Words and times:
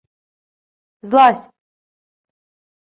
—Злазь. 1.09 1.45